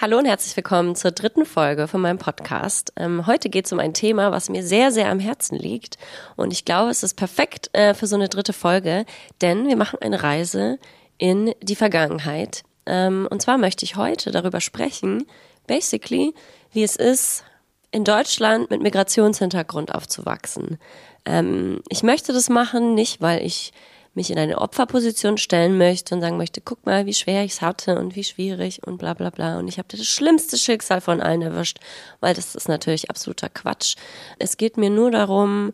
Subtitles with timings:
[0.00, 2.90] Hallo und herzlich willkommen zur dritten Folge von meinem Podcast.
[2.96, 5.98] Ähm, heute geht es um ein Thema, was mir sehr, sehr am Herzen liegt.
[6.36, 9.04] Und ich glaube, es ist perfekt äh, für so eine dritte Folge,
[9.42, 10.78] denn wir machen eine Reise
[11.18, 12.62] in die Vergangenheit.
[12.86, 15.26] Ähm, und zwar möchte ich heute darüber sprechen,
[15.66, 16.32] basically,
[16.72, 17.44] wie es ist,
[17.90, 20.78] in Deutschland mit Migrationshintergrund aufzuwachsen.
[21.26, 23.74] Ähm, ich möchte das machen, nicht weil ich
[24.14, 27.62] mich in eine Opferposition stellen möchte und sagen möchte, guck mal, wie schwer ich es
[27.62, 29.58] hatte und wie schwierig und bla bla bla.
[29.58, 31.78] Und ich habe das schlimmste Schicksal von allen erwischt,
[32.20, 33.96] weil das ist natürlich absoluter Quatsch.
[34.38, 35.72] Es geht mir nur darum,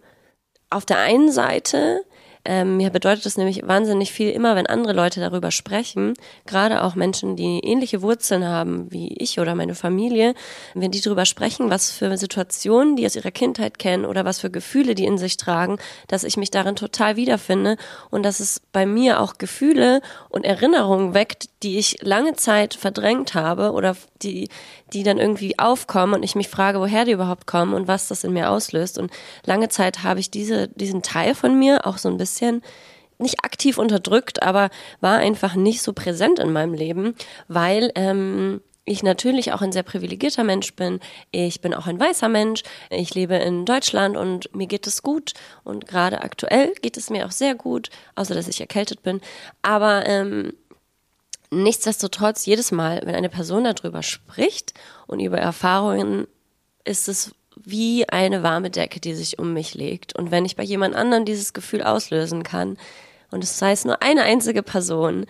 [0.69, 2.05] auf der einen Seite
[2.47, 6.15] ähm, mir bedeutet es nämlich wahnsinnig viel, immer wenn andere Leute darüber sprechen,
[6.47, 10.35] gerade auch Menschen, die ähnliche Wurzeln haben wie ich oder meine Familie,
[10.75, 14.51] wenn die darüber sprechen, was für Situationen die aus ihrer Kindheit kennen oder was für
[14.51, 17.77] Gefühle die in sich tragen, dass ich mich darin total wiederfinde
[18.11, 23.35] und dass es bei mir auch Gefühle und Erinnerungen weckt, die ich lange Zeit verdrängt
[23.35, 24.49] habe oder die,
[24.93, 28.25] die dann irgendwie aufkommen und ich mich frage, woher die überhaupt kommen und was das
[28.25, 28.99] in mir auslöst.
[28.99, 29.11] Und
[29.45, 32.63] lange Zeit habe ich diese, diesen Teil von mir auch so ein bisschen bisschen
[33.19, 34.69] nicht aktiv unterdrückt, aber
[35.01, 37.15] war einfach nicht so präsent in meinem Leben,
[37.49, 41.01] weil ähm, ich natürlich auch ein sehr privilegierter Mensch bin.
[41.31, 42.63] Ich bin auch ein weißer Mensch.
[42.91, 45.33] Ich lebe in Deutschland und mir geht es gut.
[45.65, 49.23] Und gerade aktuell geht es mir auch sehr gut, außer dass ich erkältet bin.
[49.63, 50.53] Aber ähm,
[51.51, 54.75] nichtsdestotrotz, jedes Mal, wenn eine Person darüber spricht
[55.07, 56.27] und über Erfahrungen,
[56.85, 60.17] ist es wie eine warme Decke, die sich um mich legt.
[60.17, 62.77] Und wenn ich bei jemand anderem dieses Gefühl auslösen kann,
[63.31, 65.27] und es sei es nur eine einzige Person,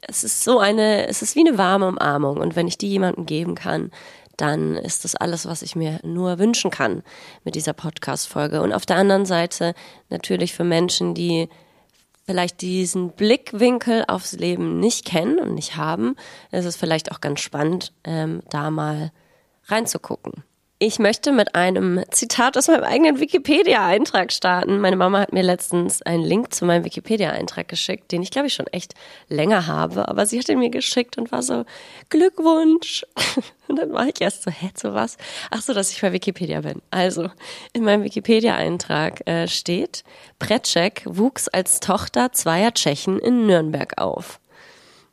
[0.00, 2.38] es ist so eine, es ist wie eine warme Umarmung.
[2.38, 3.90] Und wenn ich die jemandem geben kann,
[4.36, 7.02] dann ist das alles, was ich mir nur wünschen kann
[7.44, 8.62] mit dieser Podcast-Folge.
[8.62, 9.74] Und auf der anderen Seite
[10.10, 11.48] natürlich für Menschen, die
[12.24, 16.14] vielleicht diesen Blickwinkel aufs Leben nicht kennen und nicht haben,
[16.52, 19.10] ist es vielleicht auch ganz spannend, ähm, da mal
[19.64, 20.44] reinzugucken.
[20.80, 24.78] Ich möchte mit einem Zitat aus meinem eigenen Wikipedia-Eintrag starten.
[24.78, 28.54] Meine Mama hat mir letztens einen Link zu meinem Wikipedia-Eintrag geschickt, den ich glaube ich
[28.54, 28.94] schon echt
[29.28, 31.64] länger habe, aber sie hat ihn mir geschickt und war so,
[32.10, 33.04] Glückwunsch.
[33.66, 35.18] Und dann war ich erst so, hä, zu was?
[35.50, 36.80] Ach so, dass ich bei Wikipedia bin.
[36.90, 37.28] Also,
[37.74, 40.04] in meinem Wikipedia-Eintrag äh, steht,
[40.38, 44.40] Pretschek wuchs als Tochter zweier Tschechen in Nürnberg auf.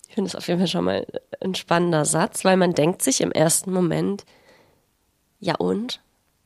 [0.07, 1.05] Ich finde es auf jeden Fall schon mal
[1.41, 4.23] ein spannender Satz, weil man denkt sich im ersten Moment,
[5.45, 6.01] ja und?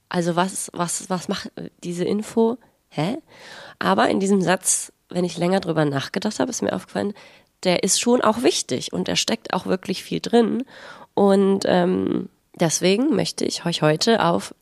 [0.09, 1.51] Also was, was, was macht
[1.83, 2.57] diese Info?
[2.89, 3.17] Hä?
[3.77, 7.13] Aber in diesem Satz, wenn ich länger drüber nachgedacht habe, ist mir aufgefallen,
[7.63, 10.63] der ist schon auch wichtig und da steckt auch wirklich viel drin.
[11.13, 12.29] Und ähm,
[12.59, 14.53] deswegen möchte ich euch heute auf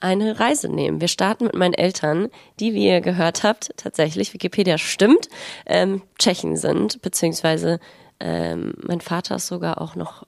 [0.00, 1.00] eine Reise nehmen.
[1.00, 2.28] Wir starten mit meinen Eltern,
[2.60, 5.28] die, wie ihr gehört habt, tatsächlich, Wikipedia stimmt,
[5.66, 7.80] ähm, Tschechen sind, beziehungsweise
[8.20, 10.26] ähm, mein Vater ist sogar auch noch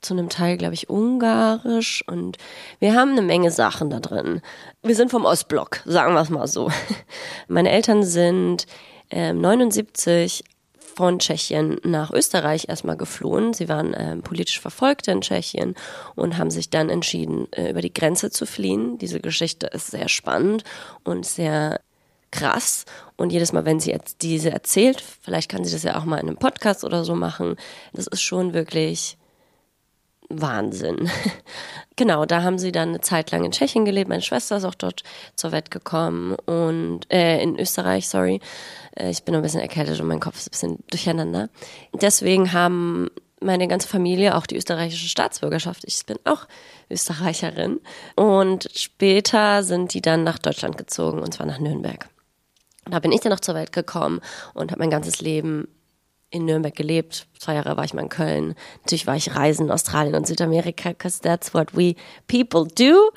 [0.00, 2.38] zu einem Teil, glaube ich, ungarisch und
[2.78, 4.40] wir haben eine Menge Sachen da drin.
[4.82, 6.70] Wir sind vom Ostblock, sagen wir es mal so.
[7.48, 8.66] Meine Eltern sind
[9.10, 10.44] äh, 79
[10.98, 13.54] von Tschechien nach Österreich erstmal geflohen.
[13.54, 15.76] Sie waren äh, politisch Verfolgte in Tschechien
[16.16, 18.98] und haben sich dann entschieden, äh, über die Grenze zu fliehen.
[18.98, 20.64] Diese Geschichte ist sehr spannend
[21.04, 21.80] und sehr
[22.30, 22.84] krass.
[23.16, 26.18] Und jedes Mal, wenn sie jetzt diese erzählt, vielleicht kann sie das ja auch mal
[26.18, 27.56] in einem Podcast oder so machen,
[27.92, 29.17] das ist schon wirklich
[30.28, 31.10] Wahnsinn.
[31.96, 34.08] genau, da haben sie dann eine Zeit lang in Tschechien gelebt.
[34.08, 35.02] Meine Schwester ist auch dort
[35.36, 38.40] zur Welt gekommen und äh, in Österreich, sorry.
[38.94, 41.48] Äh, ich bin ein bisschen erkältet und mein Kopf ist ein bisschen durcheinander.
[41.94, 43.08] Deswegen haben
[43.40, 45.84] meine ganze Familie auch die österreichische Staatsbürgerschaft.
[45.86, 46.46] Ich bin auch
[46.90, 47.80] Österreicherin.
[48.16, 52.08] Und später sind die dann nach Deutschland gezogen, und zwar nach Nürnberg.
[52.84, 54.20] Da bin ich dann noch zur Welt gekommen
[54.54, 55.68] und habe mein ganzes Leben
[56.30, 57.26] in Nürnberg gelebt.
[57.38, 58.54] Zwei Jahre war ich mal in Köln.
[58.80, 61.94] Natürlich war ich reisen in Australien und Südamerika, because that's what we
[62.26, 63.10] people do.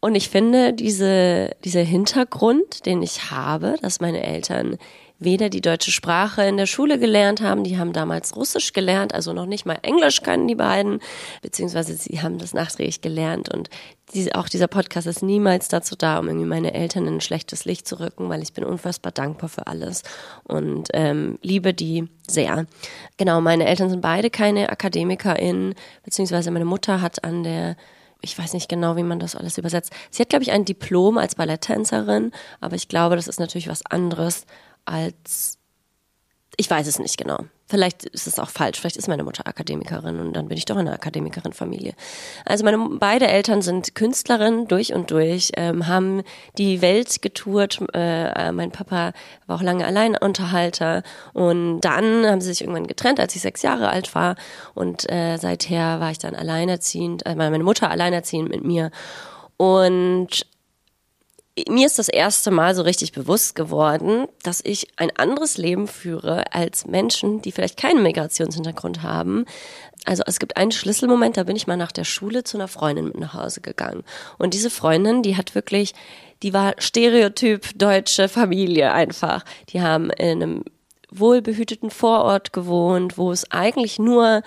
[0.00, 4.76] Und ich finde, diese, dieser Hintergrund, den ich habe, dass meine Eltern
[5.18, 9.32] weder die deutsche Sprache in der Schule gelernt haben, die haben damals Russisch gelernt, also
[9.32, 11.00] noch nicht mal Englisch können die beiden,
[11.42, 13.68] beziehungsweise sie haben das nachträglich gelernt und
[14.14, 17.64] diese, auch dieser Podcast ist niemals dazu da, um irgendwie meine Eltern in ein schlechtes
[17.64, 20.02] Licht zu rücken, weil ich bin unfassbar dankbar für alles
[20.44, 22.66] und ähm, liebe die sehr.
[23.16, 25.74] Genau, meine Eltern sind beide keine AkademikerInnen,
[26.04, 27.76] beziehungsweise meine Mutter hat an der
[28.20, 29.92] ich weiß nicht genau, wie man das alles übersetzt.
[30.10, 33.86] Sie hat, glaube ich, ein Diplom als Balletttänzerin, aber ich glaube, das ist natürlich was
[33.86, 34.44] anderes
[34.88, 35.58] als
[36.56, 37.44] Ich weiß es nicht genau.
[37.70, 38.80] Vielleicht ist es auch falsch.
[38.80, 41.92] Vielleicht ist meine Mutter Akademikerin und dann bin ich doch in einer Akademikerin-Familie.
[42.46, 46.22] Also meine beide Eltern sind Künstlerinnen durch und durch, ähm, haben
[46.56, 47.78] die Welt getourt.
[47.94, 49.12] Äh, äh, mein Papa
[49.46, 51.02] war auch lange Alleinunterhalter
[51.34, 54.36] und dann haben sie sich irgendwann getrennt, als ich sechs Jahre alt war
[54.74, 58.90] und äh, seither war ich dann alleinerziehend, äh, meine Mutter alleinerziehend mit mir
[59.58, 60.46] und
[61.68, 66.52] mir ist das erste Mal so richtig bewusst geworden, dass ich ein anderes Leben führe
[66.52, 69.44] als Menschen, die vielleicht keinen Migrationshintergrund haben.
[70.04, 73.06] Also es gibt einen Schlüsselmoment, da bin ich mal nach der Schule zu einer Freundin
[73.06, 74.04] mit nach Hause gegangen.
[74.38, 75.94] Und diese Freundin, die hat wirklich,
[76.42, 79.44] die war Stereotyp deutsche Familie einfach.
[79.70, 80.64] Die haben in einem
[81.10, 84.42] wohlbehüteten Vorort gewohnt, wo es eigentlich nur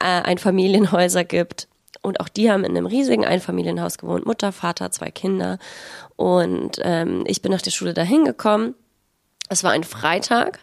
[0.00, 1.68] äh, Einfamilienhäuser gibt
[2.04, 4.26] und auch die haben in einem riesigen Einfamilienhaus gewohnt.
[4.26, 5.58] Mutter, Vater, zwei Kinder.
[6.16, 8.74] Und ähm, ich bin nach der Schule dahin gekommen.
[9.48, 10.60] Es war ein Freitag.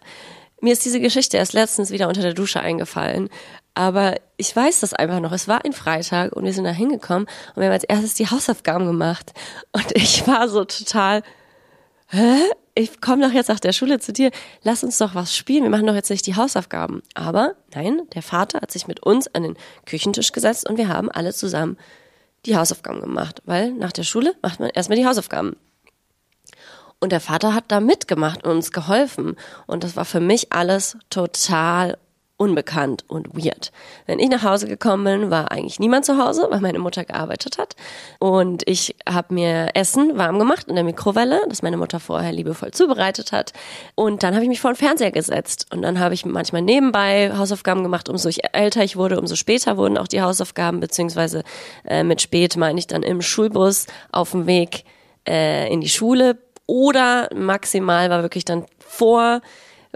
[0.60, 3.28] Mir ist diese Geschichte erst letztens wieder unter der Dusche eingefallen.
[3.74, 5.32] Aber ich weiß das einfach noch.
[5.32, 8.28] Es war ein Freitag und wir sind da hingekommen und wir haben als erstes die
[8.28, 9.32] Hausaufgaben gemacht.
[9.72, 11.24] Und ich war so total,
[12.08, 12.38] hä?
[12.74, 14.30] Ich komme doch jetzt nach der Schule zu dir,
[14.62, 17.02] lass uns doch was spielen, wir machen doch jetzt nicht die Hausaufgaben.
[17.14, 21.10] Aber nein, der Vater hat sich mit uns an den Küchentisch gesetzt und wir haben
[21.10, 21.76] alle zusammen
[22.46, 25.56] die Hausaufgaben gemacht, weil nach der Schule macht man erstmal die Hausaufgaben.
[26.98, 29.36] Und der Vater hat da mitgemacht und uns geholfen.
[29.66, 31.98] Und das war für mich alles total
[32.42, 33.70] unbekannt und weird.
[34.06, 37.56] Wenn ich nach Hause gekommen bin, war eigentlich niemand zu Hause, weil meine Mutter gearbeitet
[37.56, 37.76] hat.
[38.18, 42.72] Und ich habe mir Essen warm gemacht in der Mikrowelle, das meine Mutter vorher liebevoll
[42.72, 43.52] zubereitet hat.
[43.94, 45.68] Und dann habe ich mich vor den Fernseher gesetzt.
[45.72, 48.08] Und dann habe ich manchmal nebenbei Hausaufgaben gemacht.
[48.08, 51.44] Umso älter ich wurde, umso später wurden auch die Hausaufgaben, beziehungsweise
[51.86, 54.84] äh, mit spät meine ich dann im Schulbus auf dem Weg
[55.28, 56.38] äh, in die Schule.
[56.66, 59.42] Oder maximal war wirklich dann vor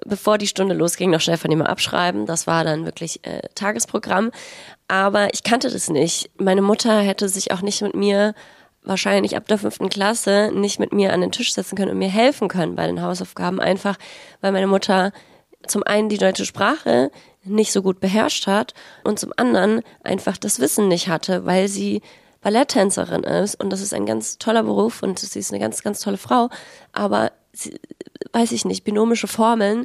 [0.04, 2.26] bevor die Stunde losging, noch schnell von ihm abschreiben.
[2.26, 4.30] Das war dann wirklich äh, Tagesprogramm.
[4.88, 6.30] Aber ich kannte das nicht.
[6.38, 8.34] Meine Mutter hätte sich auch nicht mit mir
[8.82, 12.08] wahrscheinlich ab der fünften Klasse nicht mit mir an den Tisch setzen können und mir
[12.08, 13.60] helfen können bei den Hausaufgaben.
[13.60, 13.96] Einfach,
[14.40, 15.12] weil meine Mutter
[15.66, 17.10] zum einen die deutsche Sprache
[17.42, 22.02] nicht so gut beherrscht hat und zum anderen einfach das Wissen nicht hatte, weil sie
[22.46, 25.98] Balletttänzerin ist und das ist ein ganz toller Beruf und sie ist eine ganz, ganz
[25.98, 26.48] tolle Frau,
[26.92, 27.80] aber sie,
[28.30, 29.84] weiß ich nicht, binomische Formeln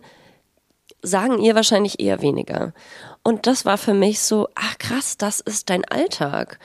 [1.02, 2.74] sagen ihr wahrscheinlich eher weniger.
[3.24, 6.60] Und das war für mich so, ach krass, das ist dein Alltag.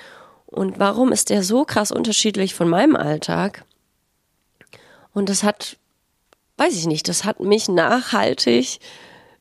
[0.45, 3.65] Und warum ist der so krass unterschiedlich von meinem Alltag?
[5.15, 5.79] Und das hat,
[6.59, 8.81] weiß ich nicht, das hat mich nachhaltig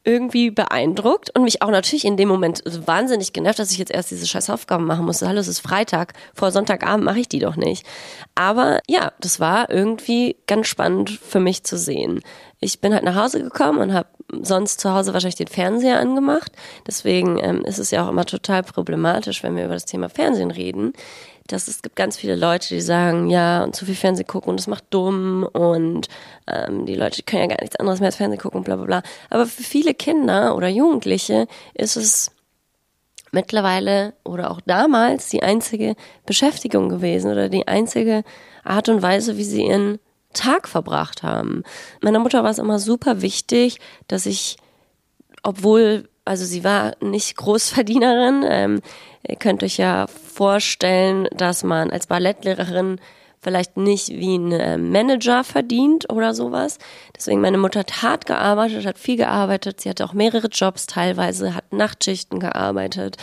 [0.06, 4.12] irgendwie beeindruckt und mich auch natürlich in dem Moment wahnsinnig genervt, dass ich jetzt erst
[4.12, 5.28] diese scheiß Aufgaben machen musste.
[5.28, 7.86] Hallo, es ist Freitag, vor Sonntagabend mache ich die doch nicht.
[8.36, 12.22] Aber ja, das war irgendwie ganz spannend für mich zu sehen.
[12.60, 14.08] Ich bin halt nach Hause gekommen und habe
[14.42, 16.52] sonst zu Hause wahrscheinlich den Fernseher angemacht.
[16.88, 20.52] Deswegen ähm, ist es ja auch immer total problematisch, wenn wir über das Thema Fernsehen
[20.52, 20.94] reden
[21.48, 24.60] dass es gibt ganz viele Leute, die sagen, ja, und zu viel Fernsehen gucken und
[24.60, 26.08] das macht dumm und
[26.48, 29.04] ähm, die Leute können ja gar nichts anderes mehr als Fernsehen gucken bla bla bla.
[29.30, 32.32] Aber für viele Kinder oder Jugendliche ist es
[33.32, 35.96] mittlerweile oder auch damals die einzige
[36.26, 38.24] Beschäftigung gewesen oder die einzige
[38.64, 40.00] Art und Weise, wie sie ihren
[40.34, 41.64] Tag verbracht haben.
[42.02, 44.58] Meiner Mutter war es immer super wichtig, dass ich,
[45.44, 48.44] obwohl also sie war nicht Großverdienerin.
[48.48, 48.82] Ähm,
[49.28, 53.00] ihr könnt euch ja vorstellen, dass man als Ballettlehrerin
[53.46, 56.80] vielleicht nicht wie ein äh, Manager verdient oder sowas.
[57.16, 59.82] Deswegen meine Mutter hat hart gearbeitet, hat viel gearbeitet.
[59.82, 63.18] Sie hatte auch mehrere Jobs teilweise, hat Nachtschichten gearbeitet,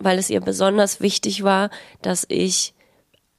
[0.00, 1.70] weil es ihr besonders wichtig war,
[2.02, 2.74] dass ich,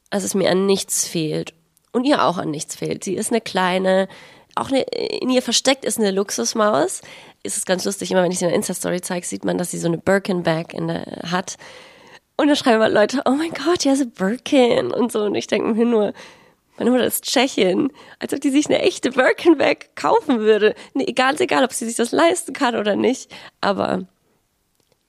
[0.10, 1.54] dass es mir an nichts fehlt.
[1.92, 3.04] Und ihr auch an nichts fehlt.
[3.04, 4.07] Sie ist eine kleine,
[4.56, 7.02] auch eine, in ihr versteckt ist eine Luxusmaus
[7.44, 9.72] ist es ganz lustig, immer wenn ich sie in der Insta-Story zeige, sieht man, dass
[9.72, 10.74] sie so eine Birkin-Bag
[11.31, 11.58] hat.
[12.38, 15.24] Und da schreiben mal Leute, oh mein Gott, ja, so Birkin und so.
[15.24, 16.14] Und ich denke mir nur,
[16.78, 20.76] meine Mutter ist Tschechin, als ob die sich eine echte Birkin-Bag kaufen würde.
[20.94, 23.30] Nee, egal, egal, ob sie sich das leisten kann oder nicht.
[23.60, 24.08] Aber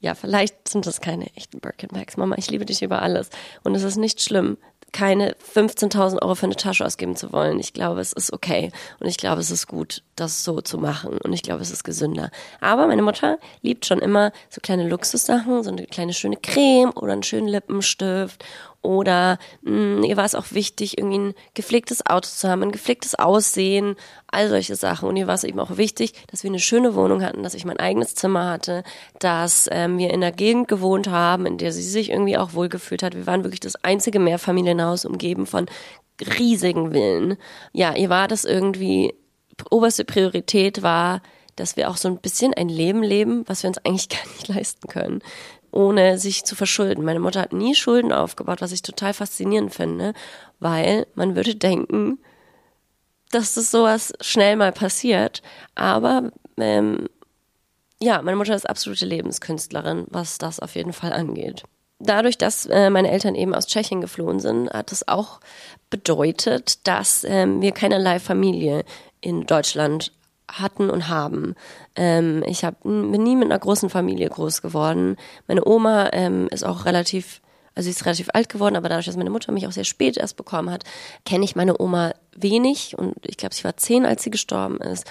[0.01, 2.17] ja, vielleicht sind das keine echten Birkin-Bags.
[2.17, 3.31] Mama, ich liebe dich über alles.
[3.63, 4.57] Und es ist nicht schlimm
[4.92, 7.59] keine 15.000 Euro für eine Tasche ausgeben zu wollen.
[7.59, 11.18] Ich glaube, es ist okay und ich glaube, es ist gut, das so zu machen
[11.18, 12.30] und ich glaube, es ist gesünder.
[12.61, 17.12] Aber meine Mutter liebt schon immer so kleine Luxussachen, so eine kleine schöne Creme oder
[17.12, 18.44] einen schönen Lippenstift
[18.83, 22.73] oder mh, mm, ihr war es auch wichtig, irgendwie ein gepflegtes Auto zu haben, ein
[22.73, 23.97] gepflegtes Aussehen,
[24.29, 25.09] all solche Sachen.
[25.09, 27.65] Und ihr war es eben auch wichtig, dass wir eine schöne Wohnung hatten, dass ich
[27.65, 28.83] mein eigenes Zimmer hatte,
[29.19, 33.03] dass ähm, wir in einer Gegend gewohnt haben, in der sie sich irgendwie auch wohlgefühlt
[33.03, 33.15] hat.
[33.15, 35.67] Wir waren wirklich das einzige Mehrfamilienhaus umgeben von
[36.39, 37.37] riesigen Villen.
[37.73, 39.15] Ja, ihr war das irgendwie,
[39.71, 41.23] oberste Priorität war,
[41.57, 44.49] dass wir auch so ein bisschen ein Leben leben, was wir uns eigentlich gar nicht
[44.49, 45.21] leisten können,
[45.73, 47.05] ohne sich zu verschulden.
[47.05, 50.15] Meine Mutter hat nie Schulden aufgebaut, was ich total faszinierend finde,
[50.59, 52.19] weil man würde denken,
[53.31, 55.43] dass das sowas schnell mal passiert.
[55.75, 57.09] Aber ähm,
[58.03, 61.62] ja, meine Mutter ist absolute Lebenskünstlerin, was das auf jeden Fall angeht.
[61.99, 65.41] Dadurch, dass äh, meine Eltern eben aus Tschechien geflohen sind, hat das auch
[65.91, 68.85] bedeutet, dass ähm, wir keinerlei Familie
[69.21, 70.12] in Deutschland
[70.50, 71.54] hatten und haben.
[71.97, 75.16] Ähm, ich hab, bin nie mit einer großen Familie groß geworden.
[75.47, 77.40] Meine Oma ähm, ist auch relativ
[77.75, 80.16] also sie ist relativ alt geworden, aber dadurch, dass meine Mutter mich auch sehr spät
[80.16, 80.85] erst bekommen hat,
[81.25, 85.07] kenne ich meine Oma wenig und ich glaube, sie war zehn, als sie gestorben ist.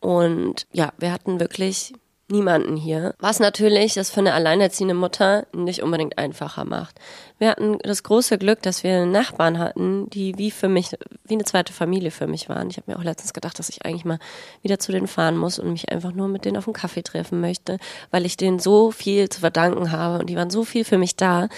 [0.00, 1.92] Und ja, wir hatten wirklich
[2.30, 3.14] niemanden hier.
[3.18, 6.98] Was natürlich das für eine alleinerziehende Mutter nicht unbedingt einfacher macht.
[7.38, 11.44] Wir hatten das große Glück, dass wir Nachbarn hatten, die wie für mich, wie eine
[11.44, 12.70] zweite Familie für mich waren.
[12.70, 14.18] Ich habe mir auch letztens gedacht, dass ich eigentlich mal
[14.62, 17.40] wieder zu denen fahren muss und mich einfach nur mit denen auf einen Kaffee treffen
[17.40, 17.78] möchte,
[18.10, 21.16] weil ich denen so viel zu verdanken habe und die waren so viel für mich
[21.16, 21.48] da.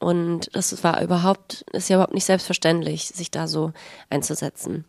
[0.00, 3.72] Und das war überhaupt, ist ja überhaupt nicht selbstverständlich, sich da so
[4.10, 4.84] einzusetzen.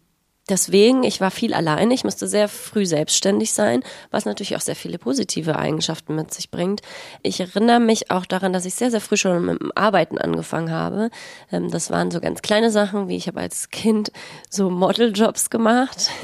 [0.49, 4.77] Deswegen, ich war viel alleine, ich musste sehr früh selbstständig sein, was natürlich auch sehr
[4.77, 6.81] viele positive Eigenschaften mit sich bringt.
[7.21, 10.71] Ich erinnere mich auch daran, dass ich sehr, sehr früh schon mit dem Arbeiten angefangen
[10.71, 11.09] habe.
[11.51, 14.11] Ähm, das waren so ganz kleine Sachen, wie ich habe als Kind
[14.49, 16.09] so Modeljobs gemacht.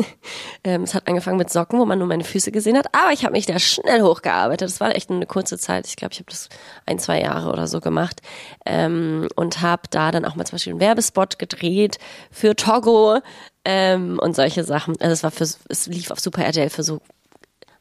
[0.66, 3.26] Ähm, es hat angefangen mit Socken, wo man nur meine Füße gesehen hat, aber ich
[3.26, 4.70] habe mich da schnell hochgearbeitet.
[4.70, 5.88] Das war echt eine kurze Zeit.
[5.88, 6.48] Ich glaube, ich habe das
[6.86, 8.22] ein, zwei Jahre oder so gemacht
[8.66, 11.98] ähm, und habe da dann auch mal zum Beispiel einen Werbespot gedreht
[12.32, 13.20] für Togo
[13.66, 15.00] ähm, und solche Sachen.
[15.00, 17.02] Also es war für, es lief auf Super RTL für so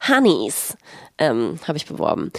[0.09, 0.77] Honeys,
[1.19, 2.33] ähm, habe ich beworben.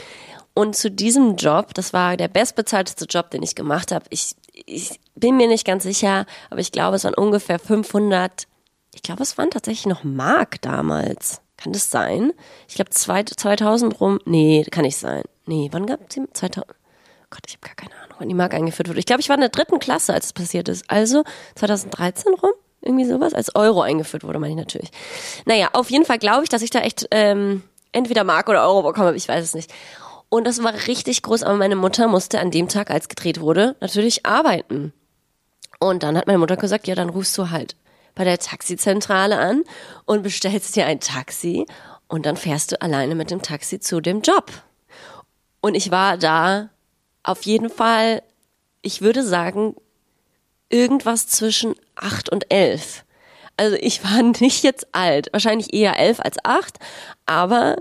[0.54, 4.06] Und zu diesem Job, das war der bestbezahlteste Job, den ich gemacht habe.
[4.10, 8.48] Ich, ich bin mir nicht ganz sicher, aber ich glaube, es waren ungefähr 500.
[8.94, 11.42] Ich glaube, es waren tatsächlich noch Mark damals.
[11.58, 12.34] Kann das sein?
[12.68, 14.20] Ich glaube 2000 rum.
[14.26, 15.24] Nee, kann nicht sein.
[15.46, 16.68] Nee, wann gab es 2000?
[17.30, 19.00] Gott, ich habe gar keine Ahnung, wann die Mark eingeführt wurde.
[19.00, 20.88] Ich glaube, ich war in der dritten Klasse, als es passiert ist.
[20.88, 21.24] Also
[21.56, 22.52] 2013 rum?
[22.84, 23.34] Irgendwie sowas.
[23.34, 24.92] Als Euro eingeführt wurde, meine ich natürlich.
[25.46, 28.84] Naja, auf jeden Fall glaube ich, dass ich da echt ähm, entweder Mark oder Euro
[28.84, 29.74] bekomme, ich weiß es nicht.
[30.30, 33.76] Und das war richtig groß, aber meine Mutter musste an dem Tag, als gedreht wurde,
[33.80, 34.92] natürlich arbeiten.
[35.80, 37.76] Und dann hat meine Mutter gesagt, ja, dann rufst du halt
[38.16, 39.64] bei der Taxizentrale an
[40.06, 41.66] und bestellst dir ein Taxi
[42.08, 44.52] und dann fährst du alleine mit dem Taxi zu dem Job.
[45.62, 46.70] Und ich war da
[47.24, 48.22] auf jeden Fall,
[48.82, 49.76] ich würde sagen,
[50.70, 53.04] irgendwas zwischen acht und elf.
[53.58, 56.80] Also ich war nicht jetzt alt, wahrscheinlich eher elf als acht,
[57.26, 57.78] aber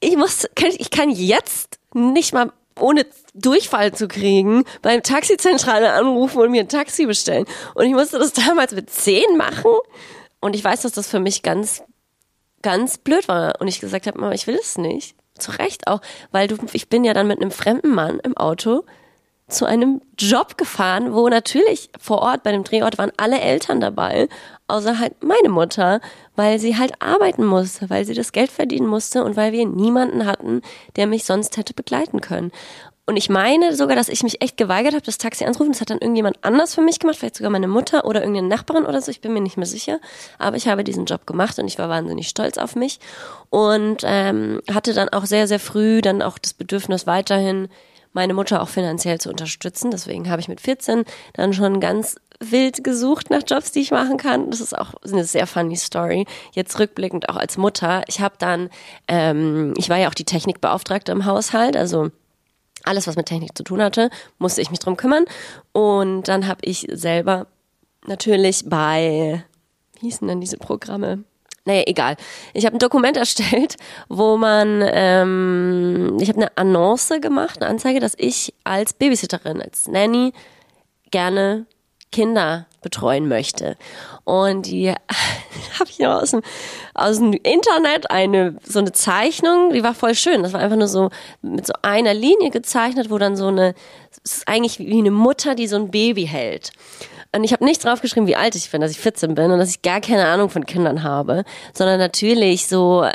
[0.00, 0.46] ich muss,
[0.78, 6.68] ich kann jetzt nicht mal ohne Durchfall zu kriegen, beim Taxizentrale anrufen und mir ein
[6.68, 7.46] Taxi bestellen.
[7.74, 9.72] Und ich musste das damals mit zehn machen.
[10.40, 11.82] Und ich weiß, dass das für mich ganz,
[12.62, 13.60] ganz blöd war.
[13.60, 15.16] Und ich gesagt habe, Mama, ich will es nicht.
[15.38, 18.84] Zu Recht auch, weil du, ich bin ja dann mit einem fremden Mann im Auto
[19.48, 24.28] zu einem Job gefahren, wo natürlich vor Ort bei dem Drehort waren alle Eltern dabei,
[24.66, 26.00] außer halt meine Mutter,
[26.34, 30.26] weil sie halt arbeiten musste, weil sie das Geld verdienen musste und weil wir niemanden
[30.26, 30.62] hatten,
[30.96, 32.50] der mich sonst hätte begleiten können.
[33.08, 35.70] Und ich meine sogar, dass ich mich echt geweigert habe, das Taxi anzurufen.
[35.70, 38.84] Das hat dann irgendjemand anders für mich gemacht, vielleicht sogar meine Mutter oder irgendeine Nachbarin
[38.84, 39.12] oder so.
[39.12, 40.00] Ich bin mir nicht mehr sicher.
[40.40, 42.98] Aber ich habe diesen Job gemacht und ich war wahnsinnig stolz auf mich
[43.48, 47.68] und ähm, hatte dann auch sehr, sehr früh dann auch das Bedürfnis weiterhin
[48.16, 49.92] meine Mutter auch finanziell zu unterstützen.
[49.92, 51.04] Deswegen habe ich mit 14
[51.34, 54.50] dann schon ganz wild gesucht nach Jobs, die ich machen kann.
[54.50, 56.26] Das ist auch eine sehr funny Story.
[56.52, 58.02] Jetzt rückblickend auch als Mutter.
[58.08, 58.70] Ich habe dann,
[59.06, 62.10] ähm, ich war ja auch die Technikbeauftragte im Haushalt, also
[62.84, 65.24] alles, was mit Technik zu tun hatte, musste ich mich drum kümmern.
[65.72, 67.46] Und dann habe ich selber
[68.06, 69.44] natürlich bei,
[70.00, 71.24] wie hießen denn diese Programme?
[71.66, 72.16] Naja, egal.
[72.54, 73.76] Ich habe ein Dokument erstellt,
[74.08, 79.88] wo man, ähm, ich habe eine Annonce gemacht, eine Anzeige, dass ich als Babysitterin, als
[79.88, 80.32] Nanny
[81.10, 81.66] gerne
[82.12, 83.76] Kinder betreuen möchte.
[84.24, 84.90] Und die
[85.78, 86.42] habe ich noch aus dem,
[86.94, 90.42] aus dem Internet eine so eine Zeichnung, die war voll schön.
[90.42, 91.10] Das war einfach nur so
[91.42, 93.74] mit so einer Linie gezeichnet, wo dann so eine,
[94.24, 96.70] es ist eigentlich wie eine Mutter, die so ein Baby hält.
[97.32, 99.70] Und ich habe nicht draufgeschrieben, wie alt ich bin, dass ich 14 bin und dass
[99.70, 103.12] ich gar keine Ahnung von Kindern habe, sondern natürlich so, äh,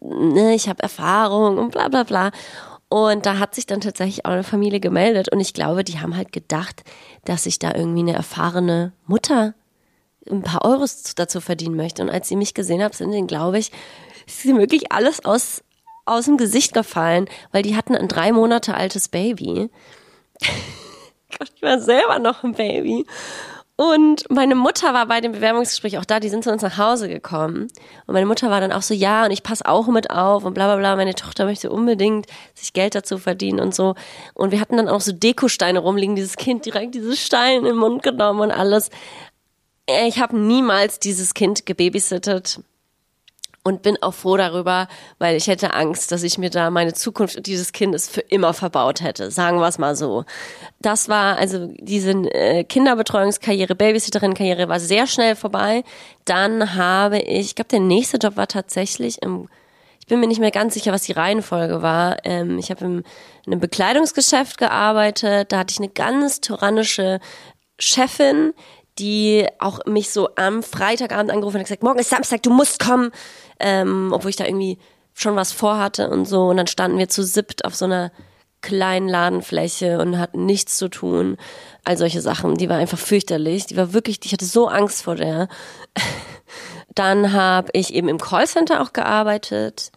[0.00, 2.30] ne, ich habe Erfahrung und bla bla bla.
[2.88, 6.16] Und da hat sich dann tatsächlich auch eine Familie gemeldet und ich glaube, die haben
[6.16, 6.84] halt gedacht,
[7.24, 9.54] dass ich da irgendwie eine erfahrene Mutter
[10.30, 12.02] ein paar Euros dazu verdienen möchte.
[12.02, 13.72] Und als sie mich gesehen haben, sind ihnen, glaube ich,
[14.26, 15.62] ist ihnen wirklich alles aus,
[16.04, 19.70] aus dem Gesicht gefallen, weil die hatten ein drei Monate altes Baby.
[21.38, 23.06] Gott, ich war selber noch ein Baby.
[23.78, 27.08] Und meine Mutter war bei dem Bewerbungsgespräch auch da, die sind zu uns nach Hause
[27.08, 27.68] gekommen.
[28.06, 30.54] Und meine Mutter war dann auch so, ja, und ich passe auch mit auf und
[30.54, 30.96] bla bla bla.
[30.96, 33.94] Meine Tochter möchte unbedingt sich Geld dazu verdienen und so.
[34.32, 37.76] Und wir hatten dann auch so Dekosteine rumliegen, dieses Kind direkt diese Steine in den
[37.76, 38.88] Mund genommen und alles.
[40.06, 42.60] Ich habe niemals dieses Kind gebabysittet
[43.66, 44.86] und bin auch froh darüber,
[45.18, 49.00] weil ich hätte Angst, dass ich mir da meine Zukunft dieses Kindes für immer verbaut
[49.00, 49.32] hätte.
[49.32, 50.24] Sagen wir es mal so.
[50.80, 55.82] Das war also diese äh, Kinderbetreuungskarriere, Babysitterin-Karriere war sehr schnell vorbei.
[56.24, 59.48] Dann habe ich, ich glaube, der nächste Job war tatsächlich im
[59.98, 62.18] ich bin mir nicht mehr ganz sicher, was die Reihenfolge war.
[62.22, 63.02] Ähm, ich habe in
[63.48, 65.50] einem Bekleidungsgeschäft gearbeitet.
[65.50, 67.18] Da hatte ich eine ganz tyrannische
[67.80, 68.54] Chefin,
[68.98, 72.78] die auch mich so am Freitagabend angerufen hat und gesagt, morgen ist Samstag, du musst
[72.78, 73.12] kommen
[73.60, 74.78] ähm, obwohl ich da irgendwie
[75.14, 76.48] schon was vorhatte und so.
[76.48, 78.12] Und dann standen wir zu siebt auf so einer
[78.60, 81.36] kleinen Ladenfläche und hatten nichts zu tun.
[81.84, 82.56] All solche Sachen.
[82.56, 83.66] Die war einfach fürchterlich.
[83.66, 85.48] Die war wirklich, ich hatte so Angst vor der.
[86.94, 89.92] Dann habe ich eben im Callcenter auch gearbeitet.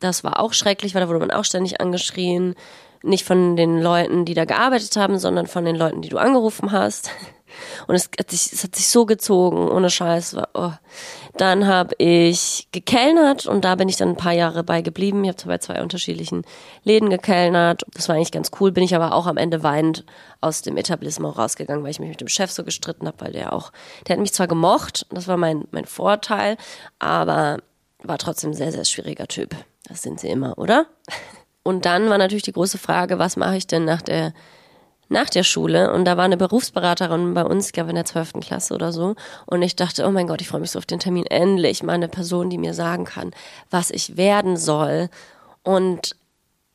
[0.00, 2.54] Das war auch schrecklich, weil da wurde man auch ständig angeschrien.
[3.02, 6.72] Nicht von den Leuten, die da gearbeitet haben, sondern von den Leuten, die du angerufen
[6.72, 7.10] hast.
[7.86, 10.36] Und es hat sich, es hat sich so gezogen, ohne Scheiß.
[10.54, 10.72] Oh.
[11.36, 15.24] Dann habe ich gekellnert und da bin ich dann ein paar Jahre bei geblieben.
[15.24, 16.44] Ich habe bei zwei unterschiedlichen
[16.84, 17.84] Läden gekellnert.
[17.94, 18.72] Das war eigentlich ganz cool.
[18.72, 20.04] Bin ich aber auch am Ende weinend
[20.40, 23.52] aus dem Etablissement rausgegangen, weil ich mich mit dem Chef so gestritten habe, weil der
[23.52, 23.72] auch,
[24.06, 26.56] der hat mich zwar gemocht, das war mein, mein Vorteil,
[26.98, 27.58] aber
[28.02, 29.54] war trotzdem sehr, sehr schwieriger Typ.
[29.84, 30.86] Das sind sie immer, oder?
[31.62, 34.32] Und dann war natürlich die große Frage, was mache ich denn nach der
[35.10, 38.40] nach der Schule und da war eine Berufsberaterin bei uns, ich glaube in der zwölften
[38.40, 39.16] Klasse oder so.
[39.44, 41.26] Und ich dachte, oh mein Gott, ich freue mich so auf den Termin.
[41.26, 43.32] Endlich mal eine Person, die mir sagen kann,
[43.70, 45.10] was ich werden soll.
[45.64, 46.16] Und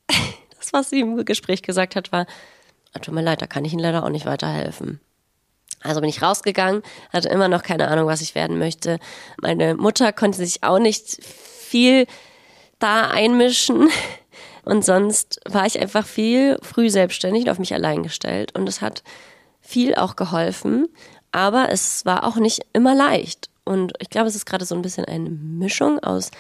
[0.57, 2.27] das, was sie im Gespräch gesagt hat, war,
[2.93, 4.99] ah, tut mir leid, da kann ich Ihnen leider auch nicht weiterhelfen.
[5.81, 6.81] Also bin ich rausgegangen,
[7.13, 8.99] hatte immer noch keine Ahnung, was ich werden möchte.
[9.41, 12.05] Meine Mutter konnte sich auch nicht viel
[12.79, 13.89] da einmischen.
[14.65, 18.55] Und sonst war ich einfach viel früh selbstständig und auf mich allein gestellt.
[18.55, 19.03] Und es hat
[19.61, 20.87] viel auch geholfen.
[21.31, 23.49] Aber es war auch nicht immer leicht.
[23.63, 26.31] Und ich glaube, es ist gerade so ein bisschen eine Mischung aus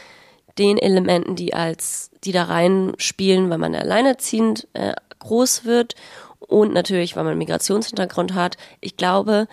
[0.57, 5.95] den Elementen, die als, die da reinspielen, weil man alleinerziehend äh, groß wird
[6.39, 8.57] und natürlich, weil man einen Migrationshintergrund hat.
[8.79, 9.47] Ich glaube,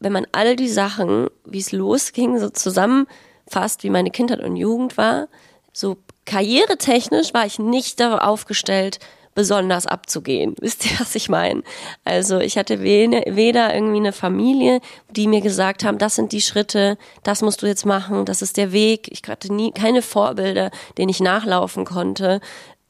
[0.00, 4.96] wenn man all die Sachen, wie es losging, so zusammenfasst, wie meine Kindheit und Jugend
[4.98, 5.28] war,
[5.72, 8.98] so karrieretechnisch war ich nicht darauf aufgestellt,
[9.34, 10.54] besonders abzugehen.
[10.60, 11.62] Wisst ihr, was ich meine?
[12.04, 16.96] Also ich hatte weder irgendwie eine Familie, die mir gesagt haben, das sind die Schritte,
[17.22, 19.08] das musst du jetzt machen, das ist der Weg.
[19.10, 22.40] Ich hatte nie keine Vorbilder, denen ich nachlaufen konnte.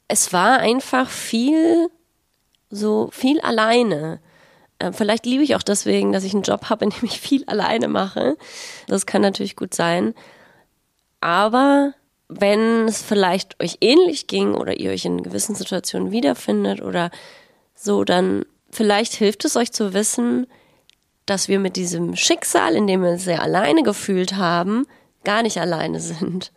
[0.07, 1.89] Es war einfach viel,
[2.69, 4.19] so viel alleine.
[4.79, 7.43] Äh, vielleicht liebe ich auch deswegen, dass ich einen Job habe, in dem ich viel
[7.47, 8.37] alleine mache.
[8.87, 10.13] Das kann natürlich gut sein.
[11.21, 11.93] Aber
[12.27, 17.11] wenn es vielleicht euch ähnlich ging oder ihr euch in gewissen Situationen wiederfindet oder
[17.75, 20.47] so, dann vielleicht hilft es euch zu wissen,
[21.25, 24.85] dass wir mit diesem Schicksal, in dem wir sehr alleine gefühlt haben,
[25.23, 26.51] gar nicht alleine sind.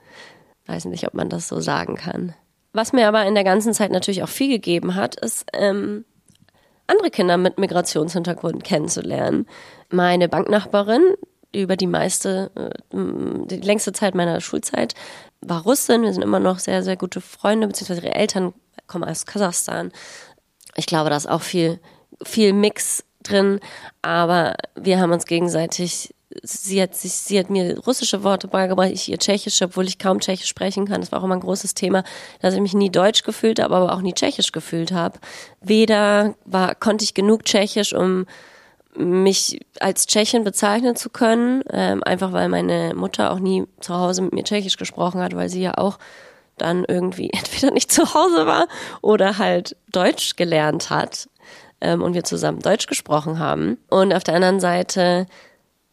[0.66, 2.34] Weiß nicht, ob man das so sagen kann.
[2.72, 6.04] Was mir aber in der ganzen Zeit natürlich auch viel gegeben hat, ist ähm,
[6.86, 9.46] andere Kinder mit Migrationshintergrund kennenzulernen.
[9.90, 11.02] Meine Banknachbarin,
[11.52, 12.96] über die meiste, äh,
[13.46, 14.94] die längste Zeit meiner Schulzeit
[15.40, 16.02] war Russin.
[16.02, 18.52] Wir sind immer noch sehr, sehr gute Freunde, beziehungsweise ihre Eltern
[18.86, 19.92] kommen aus Kasachstan.
[20.76, 21.80] Ich glaube, da ist auch viel,
[22.22, 23.60] viel Mix drin,
[24.02, 29.08] aber wir haben uns gegenseitig sie hat sich, sie hat mir russische Worte beigebracht, ich
[29.08, 31.00] ihr tschechische, obwohl ich kaum tschechisch sprechen kann.
[31.00, 32.04] Das war auch immer ein großes Thema,
[32.40, 35.18] dass ich mich nie deutsch gefühlt habe, aber auch nie tschechisch gefühlt habe.
[35.60, 38.26] Weder war, konnte ich genug tschechisch, um
[38.98, 44.22] mich als Tschechin bezeichnen zu können, ähm, einfach weil meine Mutter auch nie zu Hause
[44.22, 45.98] mit mir Tschechisch gesprochen hat, weil sie ja auch
[46.56, 48.66] dann irgendwie entweder nicht zu Hause war
[49.00, 51.28] oder halt Deutsch gelernt hat
[51.80, 53.78] ähm, und wir zusammen Deutsch gesprochen haben.
[53.88, 55.26] Und auf der anderen Seite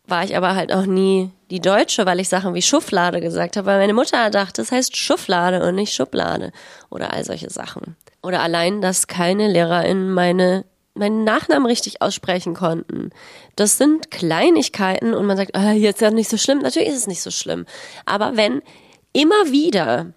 [0.08, 3.68] war ich aber halt auch nie die Deutsche, weil ich Sachen wie Schublade gesagt habe,
[3.68, 6.52] weil meine Mutter dachte, es heißt Schublade und nicht Schublade
[6.90, 7.96] oder all solche Sachen.
[8.22, 13.12] Oder allein, dass keine Lehrerin meine meinen Nachnamen richtig aussprechen konnten.
[13.56, 16.60] Das sind Kleinigkeiten und man sagt, ah, jetzt ist ja nicht so schlimm.
[16.60, 17.66] Natürlich ist es nicht so schlimm.
[18.06, 18.62] Aber wenn
[19.14, 20.14] immer wieder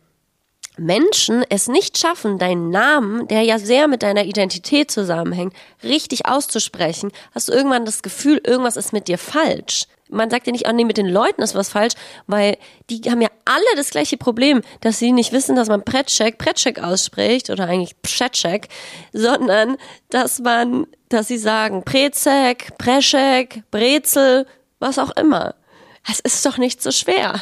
[0.79, 7.11] Menschen es nicht schaffen, deinen Namen, der ja sehr mit deiner Identität zusammenhängt, richtig auszusprechen,
[7.35, 9.87] hast du irgendwann das Gefühl, irgendwas ist mit dir falsch.
[10.09, 11.95] Man sagt ja nicht, oh nee, mit den Leuten ist was falsch,
[12.27, 12.57] weil
[12.91, 16.83] die haben ja alle das gleiche Problem, dass sie nicht wissen, dass man Pretschek, Pretschek
[16.83, 18.69] ausspricht oder eigentlich Pschetschek,
[19.13, 19.77] sondern
[20.11, 24.47] dass man, dass sie sagen Prezek, Preschek, Brezel,
[24.79, 25.55] was auch immer.
[26.11, 27.41] Es ist doch nicht so schwer.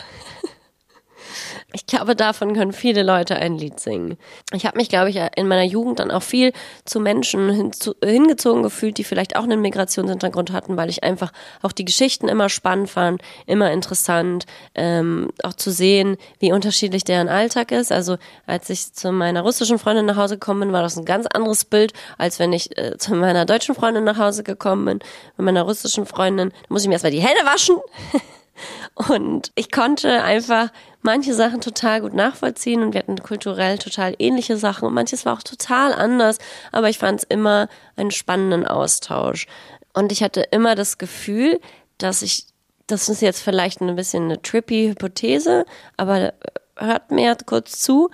[1.77, 4.17] Ich glaube, davon können viele Leute ein Lied singen.
[4.55, 6.55] Ich habe mich, glaube ich, in meiner Jugend dann auch viel
[6.87, 11.73] zu Menschen hinzu, hingezogen gefühlt, die vielleicht auch einen Migrationshintergrund hatten, weil ich einfach auch
[11.73, 17.73] die Geschichten immer spannend fand, immer interessant, ähm, auch zu sehen, wie unterschiedlich deren Alltag
[17.73, 17.93] ist.
[17.93, 21.27] Also als ich zu meiner russischen Freundin nach Hause gekommen bin, war das ein ganz
[21.27, 24.99] anderes Bild, als wenn ich äh, zu meiner deutschen Freundin nach Hause gekommen bin.
[25.37, 27.77] Mit meiner russischen Freundin muss ich mir erstmal die Hände waschen.
[28.95, 30.71] Und ich konnte einfach
[31.03, 35.35] manche Sachen total gut nachvollziehen und wir hatten kulturell total ähnliche Sachen und manches war
[35.35, 36.39] auch total anders,
[36.73, 39.47] aber ich fand es immer einen spannenden Austausch.
[39.95, 41.61] Und ich hatte immer das Gefühl,
[41.99, 42.47] dass ich,
[42.87, 45.65] das ist jetzt vielleicht ein bisschen eine trippy Hypothese,
[45.97, 46.35] aber
[46.77, 48.11] hört mir kurz zu.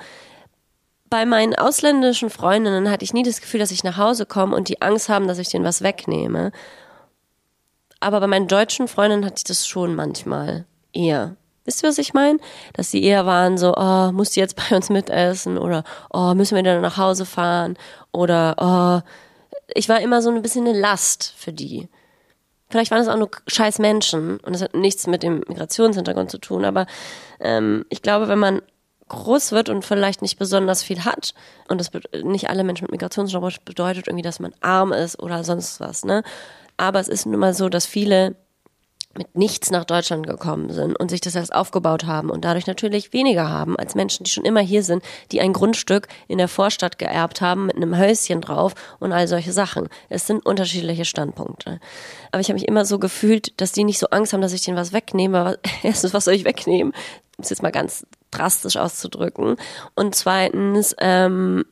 [1.11, 4.69] Bei meinen ausländischen Freundinnen hatte ich nie das Gefühl, dass ich nach Hause komme und
[4.69, 6.53] die Angst haben, dass ich denen was wegnehme.
[8.03, 11.37] Aber bei meinen deutschen Freundinnen hatte ich das schon manchmal eher.
[11.65, 12.41] Wisst ihr, was ich meine?
[12.73, 16.57] Dass sie eher waren so, oh, musst du jetzt bei uns mitessen oder oh, müssen
[16.57, 17.77] wir dann nach Hause fahren
[18.11, 18.57] oder
[19.05, 19.09] oh,
[19.75, 21.89] ich war immer so ein bisschen eine Last für die.
[22.71, 26.39] Vielleicht waren es auch nur scheiß Menschen und das hat nichts mit dem Migrationshintergrund zu
[26.39, 26.87] tun, aber
[27.39, 28.63] ähm, ich glaube, wenn man
[29.09, 31.35] groß wird und vielleicht nicht besonders viel hat
[31.69, 31.91] und das
[32.25, 36.25] nicht alle Menschen mit Migrationshintergrund bedeutet irgendwie, dass man arm ist oder sonst was, ne?
[36.83, 38.35] Aber es ist nun mal so, dass viele
[39.17, 43.13] mit nichts nach Deutschland gekommen sind und sich das erst aufgebaut haben und dadurch natürlich
[43.13, 46.99] weniger haben als Menschen, die schon immer hier sind, die ein Grundstück in der Vorstadt
[46.99, 49.89] geerbt haben mit einem Häuschen drauf und all solche Sachen.
[50.09, 51.79] Es sind unterschiedliche Standpunkte.
[52.33, 54.65] Aber ich habe mich immer so gefühlt, dass die nicht so Angst haben, dass ich
[54.65, 55.39] denen was wegnehme.
[55.39, 56.95] Aber erstens, was soll ich wegnehmen?
[57.37, 59.55] Um es jetzt mal ganz drastisch auszudrücken.
[59.95, 61.65] Und zweitens, ähm,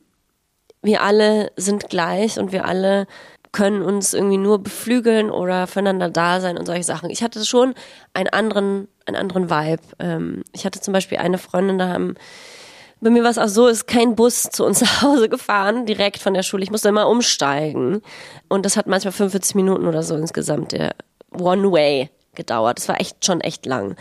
[0.81, 3.07] wir alle sind gleich und wir alle
[3.51, 7.09] können uns irgendwie nur beflügeln oder füreinander da sein und solche Sachen.
[7.09, 7.73] Ich hatte schon
[8.13, 9.83] einen anderen, einen anderen Vibe.
[9.99, 12.15] Ähm, ich hatte zum Beispiel eine Freundin, da haben
[13.03, 16.19] bei mir war es auch so, ist kein Bus zu uns nach Hause gefahren, direkt
[16.19, 16.63] von der Schule.
[16.63, 18.01] Ich musste immer umsteigen.
[18.47, 20.91] Und das hat manchmal 45 Minuten oder so insgesamt der
[21.31, 22.77] One Way gedauert.
[22.77, 23.95] Das war echt schon echt lang.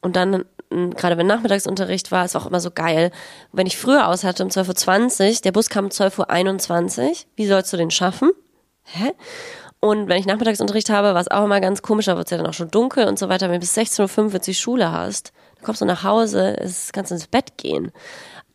[0.00, 3.10] Und dann, gerade wenn Nachmittagsunterricht war, es war auch immer so geil.
[3.52, 7.46] Wenn ich früher aus hatte um 12.20 Uhr, der Bus kam um 12.21 Uhr, wie
[7.46, 8.30] sollst du den schaffen?
[8.86, 9.12] Hä?
[9.80, 12.38] Und wenn ich Nachmittagsunterricht habe, war es auch immer ganz komisch, da wird es ja
[12.38, 13.48] dann auch schon dunkel und so weiter.
[13.48, 17.26] Wenn du bis 16.45 Uhr Schule hast, dann kommst du nach Hause, es kannst ins
[17.26, 17.92] Bett gehen.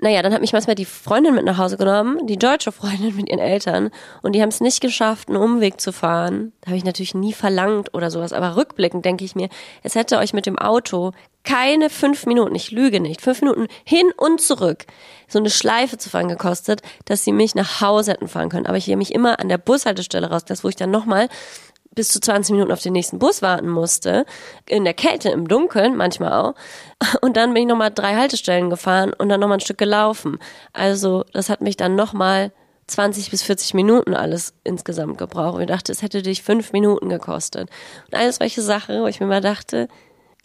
[0.03, 3.29] Naja, dann hat mich manchmal die Freundin mit nach Hause genommen, die deutsche Freundin mit
[3.29, 3.91] ihren Eltern.
[4.23, 6.53] Und die haben es nicht geschafft, einen Umweg zu fahren.
[6.61, 8.33] Da habe ich natürlich nie verlangt oder sowas.
[8.33, 9.47] Aber rückblickend denke ich mir,
[9.83, 11.11] es hätte euch mit dem Auto
[11.43, 14.85] keine fünf Minuten, ich lüge nicht, fünf Minuten hin und zurück,
[15.27, 18.67] so eine Schleife zu fahren gekostet, dass sie mich nach Hause hätten fahren können.
[18.67, 21.29] Aber ich habe mich immer an der Bushaltestelle raus, das wo ich dann nochmal
[21.93, 24.25] bis zu 20 Minuten auf den nächsten Bus warten musste,
[24.67, 26.55] in der Kälte, im Dunkeln, manchmal auch.
[27.21, 30.39] Und dann bin ich nochmal drei Haltestellen gefahren und dann nochmal ein Stück gelaufen.
[30.73, 32.51] Also das hat mich dann nochmal
[32.87, 35.55] 20 bis 40 Minuten alles insgesamt gebraucht.
[35.55, 37.69] Und ich dachte, es hätte dich fünf Minuten gekostet.
[38.07, 39.87] Und alles solche Sachen, wo ich mir mal dachte,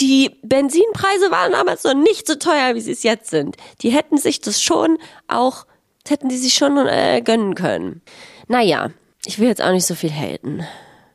[0.01, 3.57] die Benzinpreise waren damals noch nicht so teuer, wie sie es jetzt sind.
[3.81, 5.67] Die hätten sich das schon auch,
[6.07, 8.03] hätten die sich schon äh, gönnen können.
[8.49, 8.91] Naja,
[9.25, 10.67] ich will jetzt auch nicht so viel haten.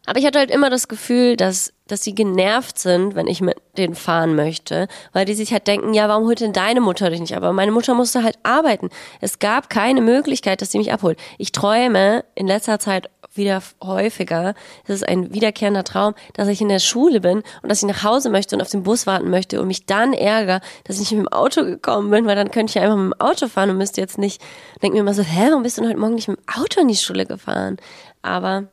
[0.07, 3.57] Aber ich hatte halt immer das Gefühl, dass, dass sie genervt sind, wenn ich mit
[3.77, 7.19] denen fahren möchte, weil die sich halt denken, ja, warum holt denn deine Mutter dich
[7.19, 7.43] nicht ab?
[7.43, 8.89] Aber meine Mutter musste halt arbeiten.
[9.21, 11.19] Es gab keine Möglichkeit, dass sie mich abholt.
[11.37, 14.53] Ich träume in letzter Zeit wieder häufiger.
[14.85, 18.03] Es ist ein wiederkehrender Traum, dass ich in der Schule bin und dass ich nach
[18.03, 21.19] Hause möchte und auf den Bus warten möchte und mich dann ärgere, dass ich nicht
[21.19, 23.77] mit dem Auto gekommen bin, weil dann könnte ich einfach mit dem Auto fahren und
[23.77, 24.41] müsste jetzt nicht,
[24.81, 26.81] denke mir immer so, hä, warum bist du denn heute Morgen nicht mit dem Auto
[26.81, 27.77] in die Schule gefahren?
[28.21, 28.67] Aber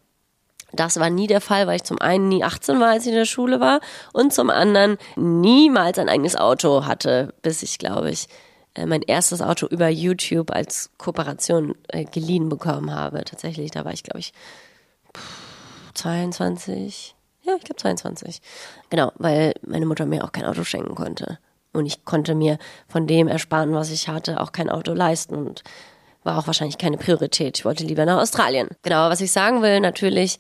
[0.73, 3.19] das war nie der Fall, weil ich zum einen nie 18 war, als ich in
[3.19, 3.81] der Schule war
[4.13, 8.29] und zum anderen niemals ein eigenes Auto hatte, bis ich, glaube ich,
[8.87, 13.25] mein erstes Auto über YouTube als Kooperation äh, geliehen bekommen habe.
[13.25, 14.33] Tatsächlich, da war ich, glaube ich,
[15.95, 17.15] 22.
[17.43, 18.41] Ja, ich glaube 22.
[18.91, 21.39] Genau, weil meine Mutter mir auch kein Auto schenken konnte.
[21.73, 25.63] Und ich konnte mir von dem ersparen, was ich hatte, auch kein Auto leisten und
[26.25, 27.59] war auch wahrscheinlich keine Priorität.
[27.59, 28.69] Ich wollte lieber nach Australien.
[28.83, 30.39] Genau, was ich sagen will, natürlich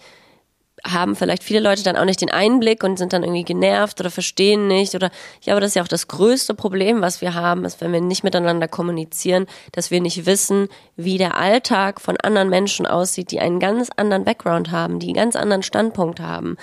[0.86, 4.10] haben vielleicht viele Leute dann auch nicht den Einblick und sind dann irgendwie genervt oder
[4.10, 5.10] verstehen nicht oder
[5.42, 8.00] ja, aber das ist ja auch das größte Problem, was wir haben, ist, wenn wir
[8.00, 13.40] nicht miteinander kommunizieren, dass wir nicht wissen, wie der Alltag von anderen Menschen aussieht, die
[13.40, 16.56] einen ganz anderen Background haben, die einen ganz anderen Standpunkt haben.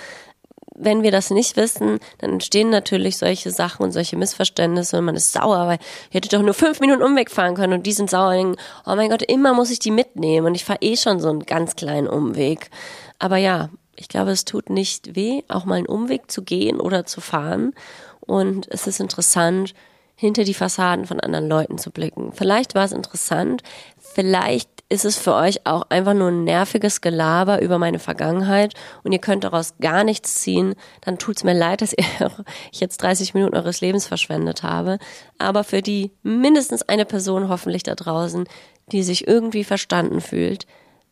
[0.78, 5.16] wenn wir das nicht wissen, dann entstehen natürlich solche Sachen und solche Missverständnisse und man
[5.16, 5.78] ist sauer, weil
[6.10, 8.56] ich hätte doch nur fünf Minuten Umweg fahren können und die sind sauer und denken,
[8.84, 11.46] oh mein Gott, immer muss ich die mitnehmen und ich fahre eh schon so einen
[11.46, 12.70] ganz kleinen Umweg.
[13.18, 17.06] Aber ja, ich glaube, es tut nicht weh, auch mal einen Umweg zu gehen oder
[17.06, 17.72] zu fahren
[18.20, 19.74] und es ist interessant,
[20.16, 22.32] hinter die Fassaden von anderen Leuten zu blicken.
[22.32, 23.62] Vielleicht war es interessant,
[23.98, 29.12] vielleicht ist es für euch auch einfach nur ein nerviges Gelaber über meine Vergangenheit und
[29.12, 32.06] ihr könnt daraus gar nichts ziehen, dann tut's mir leid, dass ich
[32.80, 34.98] jetzt 30 Minuten eures Lebens verschwendet habe.
[35.38, 38.46] Aber für die mindestens eine Person hoffentlich da draußen,
[38.92, 40.66] die sich irgendwie verstanden fühlt,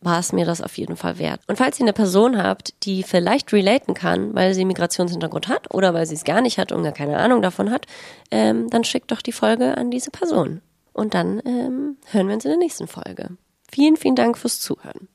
[0.04, 1.40] war es mir das auf jeden Fall wert.
[1.46, 5.94] Und falls ihr eine Person habt, die vielleicht relaten kann, weil sie Migrationshintergrund hat oder
[5.94, 7.86] weil sie es gar nicht hat und gar keine Ahnung davon hat,
[8.30, 10.60] ähm, dann schickt doch die Folge an diese Person.
[10.92, 13.30] Und dann ähm, hören wir uns in der nächsten Folge.
[13.70, 15.08] Vielen, vielen Dank fürs Zuhören.